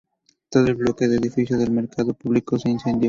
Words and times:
Todo 0.49 0.65
el 0.65 0.73
bloque 0.73 1.07
del 1.07 1.19
edificio 1.19 1.59
del 1.59 1.69
mercado 1.69 2.15
público 2.15 2.57
se 2.57 2.71
incendió. 2.71 2.99